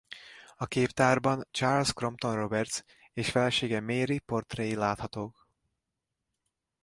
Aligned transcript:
A 0.57 0.65
képtárban 0.65 1.47
Charles 1.51 1.93
Crompton-Roberts 1.93 2.81
és 3.13 3.31
felesége 3.31 3.81
Mary 3.81 4.19
portréi 4.19 4.75
láthatók. 4.75 5.47